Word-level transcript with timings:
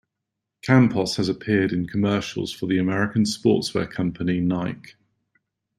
Campos 0.63 1.17
has 1.17 1.29
appeared 1.29 1.71
in 1.71 1.85
commercials 1.87 2.51
for 2.51 2.65
the 2.65 2.79
American 2.79 3.21
sportswear 3.23 3.87
company 3.87 4.39
Nike. 4.39 4.93